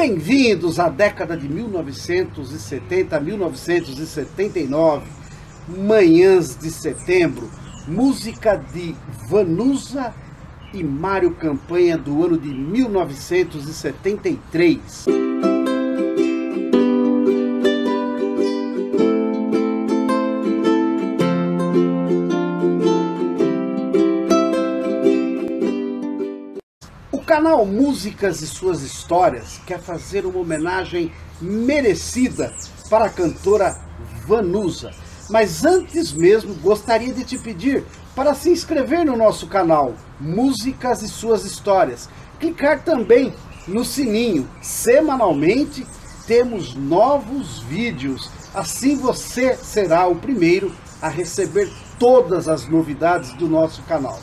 Bem-vindos 0.00 0.78
à 0.78 0.88
década 0.88 1.36
de 1.36 1.48
1970 1.48 3.16
a 3.16 3.20
1979, 3.20 5.04
manhãs 5.66 6.56
de 6.56 6.70
setembro, 6.70 7.50
música 7.84 8.54
de 8.54 8.94
Vanusa 9.28 10.14
e 10.72 10.84
Mário 10.84 11.34
Campanha 11.34 11.98
do 11.98 12.24
ano 12.24 12.38
de 12.38 12.48
1973. 12.48 15.17
Canal 27.38 27.64
Músicas 27.64 28.42
e 28.42 28.48
Suas 28.48 28.82
Histórias 28.82 29.60
quer 29.64 29.78
fazer 29.78 30.26
uma 30.26 30.40
homenagem 30.40 31.12
merecida 31.40 32.52
para 32.90 33.04
a 33.04 33.08
cantora 33.08 33.78
Vanusa. 34.26 34.90
Mas 35.30 35.64
antes 35.64 36.12
mesmo, 36.12 36.52
gostaria 36.54 37.14
de 37.14 37.22
te 37.22 37.38
pedir 37.38 37.84
para 38.12 38.34
se 38.34 38.50
inscrever 38.50 39.04
no 39.06 39.16
nosso 39.16 39.46
canal 39.46 39.94
Músicas 40.18 41.00
e 41.02 41.06
Suas 41.06 41.44
Histórias. 41.44 42.08
Clicar 42.40 42.82
também 42.82 43.32
no 43.68 43.84
sininho. 43.84 44.48
Semanalmente 44.60 45.86
temos 46.26 46.74
novos 46.74 47.60
vídeos. 47.60 48.28
Assim 48.52 48.96
você 48.96 49.54
será 49.54 50.08
o 50.08 50.16
primeiro 50.16 50.74
a 51.00 51.08
receber 51.08 51.70
todas 52.00 52.48
as 52.48 52.66
novidades 52.66 53.32
do 53.34 53.46
nosso 53.46 53.80
canal. 53.82 54.18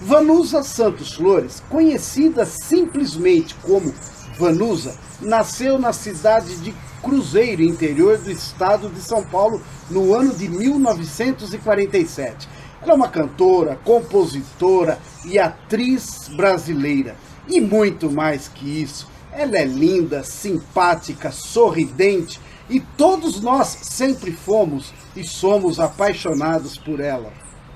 Vanusa 0.00 0.62
Santos 0.62 1.14
Flores, 1.14 1.62
conhecida 1.70 2.44
simplesmente 2.44 3.54
como 3.62 3.94
Vanusa, 4.38 4.94
nasceu 5.20 5.78
na 5.78 5.92
cidade 5.92 6.56
de 6.56 6.74
Cruzeiro, 7.02 7.62
interior 7.62 8.18
do 8.18 8.30
estado 8.30 8.88
de 8.88 9.00
São 9.00 9.24
Paulo, 9.24 9.62
no 9.90 10.14
ano 10.14 10.34
de 10.34 10.48
1947. 10.48 12.48
Ela 12.82 12.92
é 12.92 12.94
uma 12.94 13.08
cantora, 13.08 13.78
compositora 13.84 14.98
e 15.24 15.38
atriz 15.38 16.28
brasileira. 16.28 17.16
E 17.48 17.60
muito 17.60 18.10
mais 18.10 18.48
que 18.48 18.82
isso. 18.82 19.08
Ela 19.32 19.58
é 19.58 19.64
linda, 19.64 20.24
simpática, 20.24 21.30
sorridente 21.30 22.40
e 22.68 22.80
todos 22.80 23.40
nós 23.40 23.68
sempre 23.82 24.32
fomos 24.32 24.92
e 25.14 25.24
somos 25.24 25.78
apaixonados 25.78 26.76
por 26.76 27.00
ela. 27.00 27.32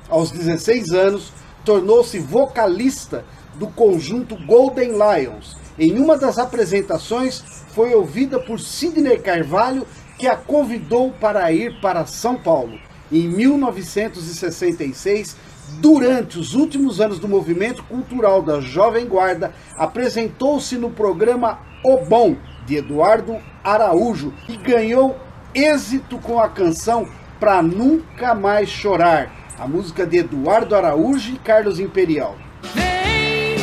Aos 0.09 0.31
16 0.31 0.91
anos, 0.91 1.33
tornou-se 1.64 2.19
vocalista 2.19 3.25
do 3.55 3.69
conjunto 3.69 4.36
Golden 4.47 4.92
Lions. 4.92 5.56
Em 5.78 5.98
uma 5.98 6.16
das 6.16 6.39
apresentações, 6.39 7.42
foi 7.69 7.94
ouvida 7.94 8.39
por 8.39 8.61
Sidney 8.61 9.19
Carvalho, 9.19 9.86
que 10.19 10.27
a 10.27 10.36
convidou 10.36 11.12
para 11.12 11.50
ir 11.53 11.81
para 11.81 12.06
São 12.06 12.36
Paulo. 12.36 12.78
Em 13.11 13.28
1966, 13.28 15.36
durante 15.81 16.38
os 16.38 16.55
últimos 16.55 17.00
anos 17.00 17.19
do 17.19 17.28
movimento 17.28 17.83
cultural 17.84 18.42
da 18.42 18.61
Jovem 18.61 19.06
Guarda, 19.06 19.53
apresentou-se 19.77 20.77
no 20.77 20.91
programa 20.91 21.61
O 21.84 21.98
Bom, 21.98 22.36
de 22.66 22.77
Eduardo 22.77 23.36
Araújo, 23.64 24.33
e 24.48 24.56
ganhou 24.56 25.16
êxito 25.55 26.19
com 26.19 26.38
a 26.38 26.48
canção 26.48 27.08
Pra 27.38 27.62
Nunca 27.62 28.34
Mais 28.34 28.69
Chorar, 28.69 29.40
a 29.61 29.69
música 29.69 30.06
de 30.06 30.16
Eduardo 30.16 30.75
Araújo 30.75 31.34
e 31.34 31.39
Carlos 31.39 31.78
Imperial. 31.78 32.34
Vem, 32.72 33.56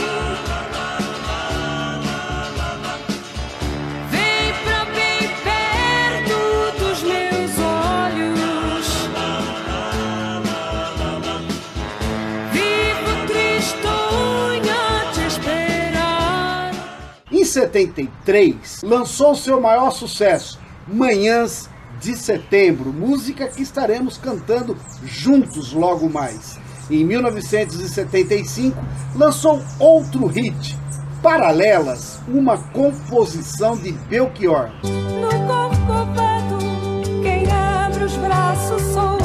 vem 4.12 4.54
pra 4.64 4.86
bem 4.86 5.28
perto 5.44 6.78
dos 6.78 7.02
meus 7.02 7.58
olhos. 7.58 9.10
Vivo 12.52 13.14
tristonha 13.26 14.82
te 15.14 15.22
esperar. 15.26 16.72
Em 17.32 17.44
73, 17.44 18.84
lançou 18.84 19.36
seu 19.36 19.60
maior 19.60 19.90
sucesso, 19.90 20.60
Manhãs 20.88 21.68
de 22.00 22.16
Setembro, 22.16 22.94
música 22.94 23.48
que 23.48 23.62
estaremos 23.62 24.18
cantando 24.18 24.78
juntos 25.04 25.74
logo 25.74 26.10
mais. 26.10 26.60
Em 26.90 27.04
1975, 27.04 28.78
lançou 29.16 29.62
outro 29.80 30.26
hit, 30.28 30.78
Paralelas, 31.22 32.20
uma 32.28 32.58
composição 32.58 33.76
de 33.76 33.92
Belchior. 33.92 34.70
No 34.84 35.30
corcovado, 35.48 36.58
quem 37.22 37.52
abre 37.52 38.04
os 38.06 38.16
braços 38.18 38.82
sou 38.94 39.17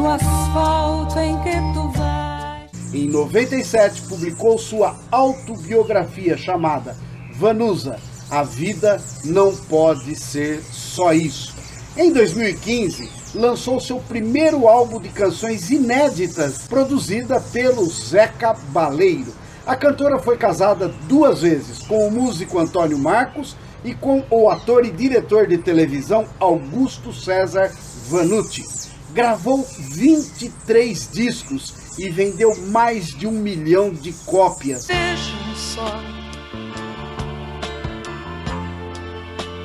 do 0.00 0.08
asfalto 0.08 1.18
em 1.18 1.38
que 1.42 1.50
tu 1.74 1.88
vais. 1.90 2.94
Em 2.94 3.06
97, 3.06 4.00
publicou 4.08 4.56
sua 4.56 4.96
autobiografia 5.10 6.38
chamada 6.38 6.96
Vanusa, 7.34 7.98
A 8.30 8.42
Vida 8.42 8.98
Não 9.26 9.54
Pode 9.54 10.16
Ser 10.16 10.62
Só 10.62 11.12
Isso. 11.12 11.54
Em 11.98 12.14
2015, 12.14 13.10
lançou 13.34 13.78
seu 13.78 13.98
primeiro 13.98 14.66
álbum 14.66 14.98
de 14.98 15.10
canções 15.10 15.68
inéditas, 15.68 16.66
produzida 16.66 17.38
pelo 17.38 17.84
Zeca 17.84 18.54
Baleiro. 18.70 19.34
A 19.66 19.76
cantora 19.76 20.18
foi 20.18 20.38
casada 20.38 20.88
duas 21.08 21.42
vezes, 21.42 21.82
com 21.82 22.08
o 22.08 22.10
músico 22.10 22.58
Antônio 22.58 22.98
Marcos 22.98 23.54
e 23.84 23.94
com 23.94 24.24
o 24.30 24.48
ator 24.48 24.86
e 24.86 24.90
diretor 24.90 25.46
de 25.46 25.58
televisão 25.58 26.24
Augusto 26.40 27.12
César 27.12 27.70
Vanucci. 28.08 28.79
Gravou 29.12 29.66
23 29.78 31.10
discos 31.12 31.98
e 31.98 32.08
vendeu 32.08 32.56
mais 32.68 33.06
de 33.08 33.26
um 33.26 33.32
milhão 33.32 33.90
de 33.90 34.12
cópias. 34.24 34.86
Vejam 34.86 35.54
só 35.56 36.00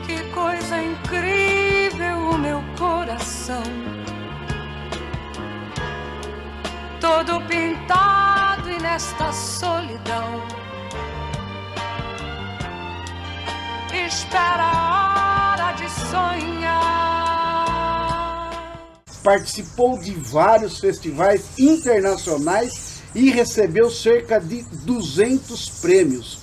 que 0.05 0.23
coisa 0.33 0.81
incrível 0.81 2.25
meu 2.37 2.61
coração, 2.77 3.63
todo 6.99 7.41
pintado 7.47 8.71
e 8.71 8.81
nesta 8.81 9.31
solidão. 9.31 10.43
Espera 14.07 14.63
a 14.63 15.53
hora 15.53 15.71
de 15.73 15.89
sonhar. 15.89 16.74
Participou 19.25 19.97
de 19.97 20.11
vários 20.11 20.79
festivais 20.79 21.45
internacionais 21.57 23.01
e 23.15 23.31
recebeu 23.31 23.89
cerca 23.89 24.39
de 24.39 24.61
200 24.83 25.69
prêmios. 25.81 26.37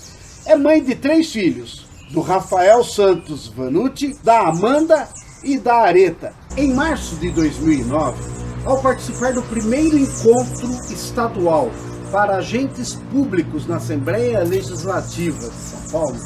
É 0.45 0.57
mãe 0.57 0.83
de 0.83 0.97
três 0.97 1.31
filhos, 1.31 1.87
do 2.11 2.21
Rafael 2.21 2.83
Santos 2.83 3.47
Vanucci, 3.47 4.19
da 4.25 4.49
Amanda 4.49 5.09
e 5.45 5.59
da 5.59 5.77
Areta. 5.77 6.35
Em 6.57 6.75
março 6.75 7.15
de 7.17 7.31
2009, 7.31 8.19
ao 8.65 8.83
participar 8.83 9.33
do 9.33 9.43
primeiro 9.43 9.97
encontro 9.97 10.69
estadual 10.93 11.71
para 12.11 12.39
agentes 12.39 12.99
públicos 13.13 13.65
na 13.65 13.77
Assembleia 13.77 14.41
Legislativa 14.41 15.49
de 15.49 15.55
São 15.55 15.91
Paulo, 15.93 16.19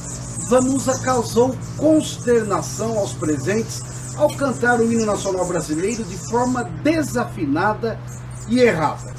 Vanusa 0.48 0.98
causou 1.00 1.54
consternação 1.76 2.98
aos 2.98 3.12
presentes 3.12 3.82
ao 4.16 4.28
cantar 4.34 4.80
o 4.80 4.90
hino 4.90 5.04
nacional 5.04 5.46
brasileiro 5.46 6.02
de 6.04 6.16
forma 6.16 6.64
desafinada 6.82 7.98
e 8.48 8.60
errada. 8.60 9.14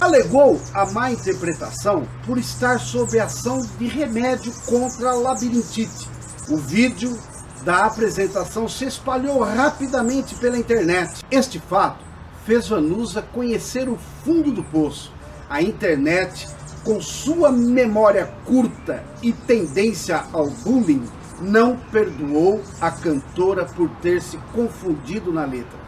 Alegou 0.00 0.60
a 0.72 0.86
má 0.86 1.10
interpretação 1.10 2.06
por 2.24 2.38
estar 2.38 2.78
sob 2.78 3.18
ação 3.18 3.60
de 3.78 3.86
remédio 3.86 4.52
contra 4.66 5.10
a 5.10 5.14
labirintite. 5.14 6.08
O 6.48 6.56
vídeo 6.56 7.18
da 7.64 7.84
apresentação 7.84 8.68
se 8.68 8.84
espalhou 8.84 9.40
rapidamente 9.40 10.36
pela 10.36 10.56
internet. 10.56 11.24
Este 11.30 11.58
fato 11.58 12.04
fez 12.46 12.68
Vanusa 12.68 13.20
conhecer 13.20 13.88
o 13.88 13.98
fundo 14.24 14.52
do 14.52 14.62
poço. 14.62 15.12
A 15.50 15.60
internet, 15.60 16.46
com 16.84 17.00
sua 17.00 17.50
memória 17.50 18.32
curta 18.46 19.02
e 19.20 19.32
tendência 19.32 20.24
ao 20.32 20.48
bullying, 20.48 21.02
não 21.40 21.76
perdoou 21.92 22.62
a 22.80 22.90
cantora 22.90 23.64
por 23.64 23.88
ter 24.02 24.20
se 24.20 24.36
confundido 24.54 25.32
na 25.32 25.44
letra. 25.44 25.78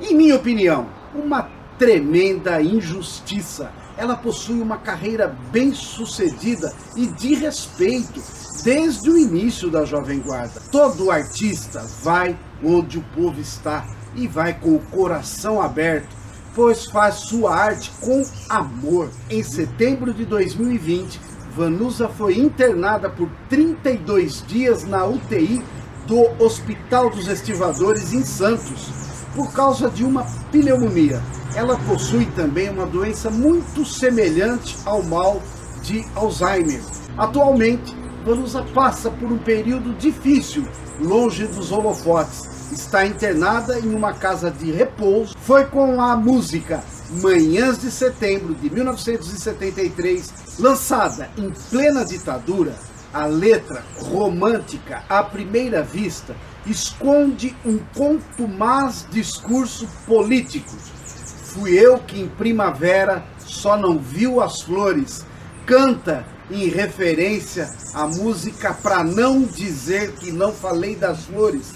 Em 0.00 0.14
minha 0.14 0.36
opinião, 0.36 0.86
uma 1.14 1.48
tremenda 1.78 2.60
injustiça. 2.62 3.72
ela 3.96 4.16
possui 4.16 4.60
uma 4.60 4.78
carreira 4.78 5.36
bem 5.50 5.74
sucedida 5.74 6.72
e 6.96 7.06
de 7.06 7.34
respeito 7.34 8.22
desde 8.64 9.10
o 9.10 9.18
início 9.18 9.70
da 9.70 9.84
Jovem 9.84 10.20
Guarda. 10.20 10.60
Todo 10.70 11.10
artista 11.10 11.84
vai 12.02 12.38
onde 12.64 12.98
o 12.98 13.04
povo 13.14 13.40
está 13.40 13.86
e 14.14 14.26
vai 14.26 14.54
com 14.54 14.76
o 14.76 14.80
coração 14.86 15.60
aberto, 15.60 16.16
pois 16.54 16.86
faz 16.86 17.16
sua 17.16 17.54
arte 17.54 17.90
com 18.00 18.24
amor. 18.48 19.10
Em 19.28 19.42
setembro 19.42 20.14
de 20.14 20.24
2020, 20.24 21.20
Vanusa 21.54 22.08
foi 22.08 22.38
internada 22.38 23.10
por 23.10 23.28
32 23.50 24.42
dias 24.46 24.84
na 24.84 25.04
UTI 25.04 25.62
do 26.06 26.42
Hospital 26.42 27.10
dos 27.10 27.28
Estivadores 27.28 28.12
em 28.12 28.24
Santos, 28.24 28.90
por 29.34 29.52
causa 29.52 29.90
de 29.90 30.02
uma 30.02 30.24
pneumonia. 30.50 31.22
Ela 31.54 31.78
possui 31.80 32.24
também 32.34 32.70
uma 32.70 32.86
doença 32.86 33.30
muito 33.30 33.84
semelhante 33.84 34.76
ao 34.86 35.02
mal 35.02 35.42
de 35.82 36.04
Alzheimer. 36.14 36.80
Atualmente, 37.18 37.94
Vanusa 38.24 38.62
passa 38.74 39.10
por 39.10 39.30
um 39.30 39.38
período 39.38 39.92
difícil, 39.94 40.66
longe 41.00 41.46
dos 41.46 41.70
holofotes. 41.70 42.72
Está 42.72 43.04
internada 43.04 43.78
em 43.78 43.94
uma 43.94 44.14
casa 44.14 44.50
de 44.50 44.70
repouso. 44.72 45.36
Foi 45.42 45.66
com 45.66 46.00
a 46.00 46.16
música 46.16 46.82
Manhãs 47.20 47.78
de 47.78 47.90
Setembro 47.90 48.54
de 48.54 48.70
1973, 48.70 50.32
lançada 50.58 51.30
em 51.36 51.50
plena 51.70 52.04
ditadura, 52.04 52.74
a 53.12 53.26
letra 53.26 53.84
romântica 53.98 55.04
à 55.08 55.22
primeira 55.22 55.82
vista 55.82 56.34
esconde 56.66 57.54
um 57.64 57.78
contumaz 57.94 59.06
discurso 59.10 59.86
político. 60.06 60.74
Fui 61.44 61.72
eu 61.72 61.98
que 61.98 62.20
em 62.20 62.28
primavera 62.28 63.24
só 63.38 63.76
não 63.76 63.98
viu 63.98 64.40
as 64.40 64.62
flores. 64.62 65.24
Canta 65.66 66.26
em 66.50 66.68
referência 66.68 67.70
à 67.94 68.06
música 68.06 68.72
Pra 68.74 69.04
Não 69.04 69.42
Dizer 69.42 70.12
Que 70.12 70.32
Não 70.32 70.52
Falei 70.52 70.96
das 70.96 71.24
Flores, 71.24 71.72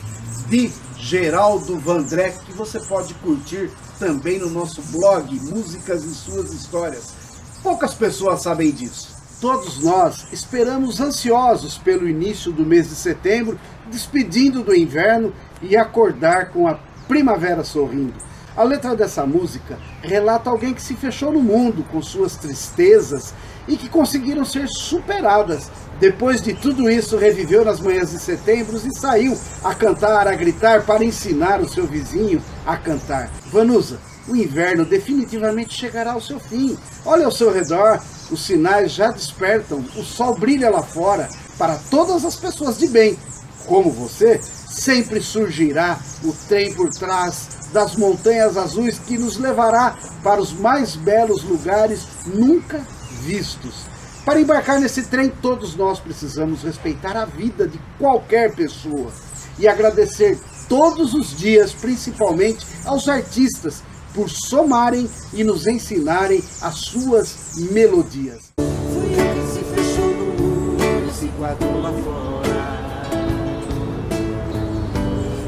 de 0.48 0.70
Geraldo 0.98 1.78
Vandré, 1.78 2.30
que 2.30 2.52
você 2.52 2.80
pode 2.80 3.14
curtir 3.14 3.70
também 3.98 4.38
no 4.38 4.50
nosso 4.50 4.82
blog 4.82 5.38
Músicas 5.40 6.04
e 6.04 6.14
Suas 6.14 6.52
Histórias. 6.52 7.25
Poucas 7.62 7.94
pessoas 7.94 8.42
sabem 8.42 8.70
disso. 8.70 9.16
Todos 9.40 9.80
nós 9.82 10.32
esperamos 10.32 11.00
ansiosos 11.00 11.76
pelo 11.76 12.08
início 12.08 12.50
do 12.50 12.64
mês 12.64 12.88
de 12.88 12.94
setembro, 12.94 13.58
despedindo 13.90 14.62
do 14.62 14.74
inverno 14.74 15.32
e 15.60 15.76
acordar 15.76 16.50
com 16.50 16.66
a 16.66 16.78
primavera 17.06 17.62
sorrindo. 17.62 18.14
A 18.56 18.62
letra 18.62 18.96
dessa 18.96 19.26
música 19.26 19.78
relata 20.00 20.48
alguém 20.48 20.72
que 20.72 20.80
se 20.80 20.94
fechou 20.94 21.30
no 21.30 21.42
mundo 21.42 21.84
com 21.92 22.00
suas 22.00 22.36
tristezas 22.36 23.34
e 23.68 23.76
que 23.76 23.88
conseguiram 23.88 24.46
ser 24.46 24.66
superadas. 24.68 25.70
Depois 25.98 26.42
de 26.42 26.52
tudo 26.52 26.90
isso, 26.90 27.16
reviveu 27.16 27.64
nas 27.64 27.80
manhãs 27.80 28.10
de 28.10 28.18
setembro 28.18 28.76
e 28.76 28.94
saiu 28.94 29.36
a 29.64 29.74
cantar, 29.74 30.28
a 30.28 30.34
gritar 30.34 30.84
para 30.84 31.04
ensinar 31.04 31.60
o 31.60 31.68
seu 31.68 31.86
vizinho 31.86 32.42
a 32.66 32.76
cantar. 32.76 33.30
Vanusa, 33.46 33.98
o 34.28 34.36
inverno 34.36 34.84
definitivamente 34.84 35.72
chegará 35.72 36.12
ao 36.12 36.20
seu 36.20 36.38
fim. 36.38 36.76
Olha 37.04 37.24
ao 37.24 37.32
seu 37.32 37.50
redor, 37.50 37.98
os 38.30 38.44
sinais 38.44 38.92
já 38.92 39.10
despertam, 39.10 39.84
o 39.96 40.02
sol 40.02 40.34
brilha 40.34 40.68
lá 40.68 40.82
fora. 40.82 41.28
Para 41.56 41.76
todas 41.90 42.26
as 42.26 42.36
pessoas 42.36 42.76
de 42.76 42.88
bem, 42.88 43.18
como 43.64 43.90
você, 43.90 44.38
sempre 44.42 45.22
surgirá 45.22 45.98
o 46.22 46.32
trem 46.46 46.74
por 46.74 46.90
trás 46.90 47.48
das 47.72 47.96
montanhas 47.96 48.56
azuis 48.58 48.98
que 48.98 49.16
nos 49.16 49.38
levará 49.38 49.96
para 50.22 50.40
os 50.40 50.52
mais 50.52 50.94
belos 50.94 51.42
lugares 51.42 52.06
nunca 52.26 52.84
vistos. 53.22 53.95
Para 54.26 54.40
embarcar 54.40 54.80
nesse 54.80 55.04
trem, 55.04 55.30
todos 55.30 55.76
nós 55.76 56.00
precisamos 56.00 56.64
respeitar 56.64 57.16
a 57.16 57.24
vida 57.24 57.68
de 57.68 57.78
qualquer 57.96 58.52
pessoa 58.52 59.12
e 59.56 59.68
agradecer 59.68 60.36
todos 60.68 61.14
os 61.14 61.38
dias, 61.38 61.72
principalmente 61.72 62.66
aos 62.84 63.08
artistas 63.08 63.84
por 64.12 64.28
somarem 64.28 65.08
e 65.32 65.44
nos 65.44 65.68
ensinarem 65.68 66.42
as 66.60 66.74
suas 66.74 67.52
melodias. 67.70 68.52
Fui 68.56 69.14
eu 69.14 69.32
que 69.32 69.46
se 69.52 69.62
fechou 69.72 70.08
no 70.08 71.12
se 71.12 71.26
guardou 71.38 71.80
lá 71.80 71.92
fora. 71.92 73.06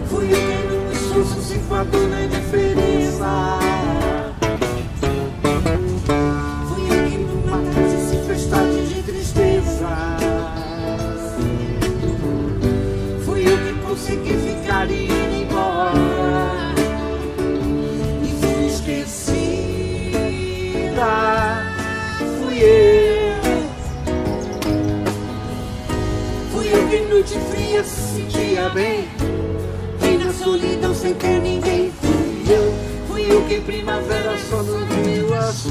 Fui 0.08 0.30
eu 0.30 1.24
que 1.24 1.44
se 1.44 1.58
guardou 1.68 2.08
na 2.08 2.22
indiferença. 2.22 3.67
Sentia 27.88 28.68
bem. 28.70 29.08
Vim 30.00 30.18
na 30.18 30.32
solidão 30.32 30.94
sem 30.94 31.14
ter 31.14 31.40
ninguém. 31.40 31.92
Fui 31.92 32.54
eu. 32.54 32.74
Fui 33.08 33.32
eu 33.32 33.42
que 33.44 33.60
primavera 33.60 34.36
só 34.48 34.62
não 34.62 34.86
viu 34.86 35.34
as 35.34 35.66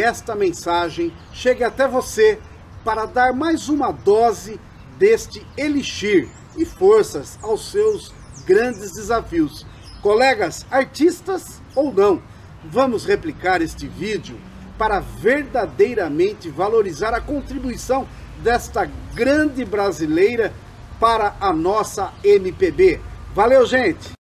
que 0.00 0.04
esta 0.04 0.34
mensagem 0.34 1.12
chegue 1.30 1.62
até 1.62 1.86
você 1.86 2.38
para 2.82 3.04
dar 3.04 3.34
mais 3.34 3.68
uma 3.68 3.92
dose 3.92 4.58
deste 4.98 5.46
elixir 5.58 6.26
e 6.56 6.64
forças 6.64 7.38
aos 7.42 7.70
seus 7.70 8.10
grandes 8.46 8.92
desafios. 8.92 9.66
Colegas, 10.00 10.64
artistas 10.70 11.60
ou 11.74 11.92
não, 11.92 12.22
vamos 12.64 13.04
replicar 13.04 13.60
este 13.60 13.86
vídeo 13.86 14.40
para 14.78 15.00
verdadeiramente 15.00 16.48
valorizar 16.48 17.12
a 17.12 17.20
contribuição 17.20 18.08
desta 18.42 18.90
grande 19.14 19.66
brasileira 19.66 20.50
para 20.98 21.36
a 21.38 21.52
nossa 21.52 22.10
MPB. 22.24 22.98
Valeu, 23.34 23.66
gente! 23.66 24.19